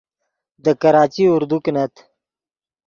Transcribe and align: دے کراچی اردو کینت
دے 0.63 0.71
کراچی 0.81 1.23
اردو 1.33 1.57
کینت 1.63 1.93